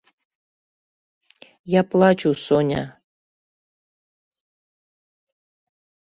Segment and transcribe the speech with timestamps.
[1.79, 2.83] Я плачу, Соня.